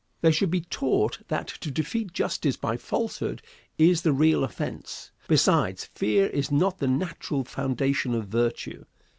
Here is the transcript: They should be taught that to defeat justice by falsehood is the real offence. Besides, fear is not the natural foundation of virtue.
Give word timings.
They 0.21 0.31
should 0.31 0.49
be 0.49 0.61
taught 0.61 1.19
that 1.27 1.47
to 1.47 1.69
defeat 1.69 2.11
justice 2.11 2.57
by 2.57 2.75
falsehood 2.75 3.43
is 3.77 4.01
the 4.01 4.13
real 4.13 4.43
offence. 4.43 5.11
Besides, 5.27 5.89
fear 5.93 6.25
is 6.25 6.51
not 6.51 6.79
the 6.79 6.87
natural 6.87 7.43
foundation 7.43 8.15
of 8.15 8.27
virtue. 8.27 8.85